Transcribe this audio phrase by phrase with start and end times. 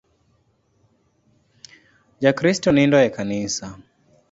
[2.23, 3.65] Ja Kristo nindo e kanisa